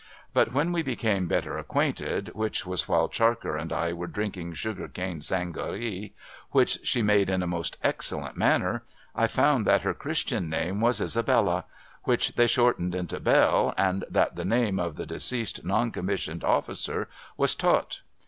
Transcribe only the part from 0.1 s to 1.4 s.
But, when we became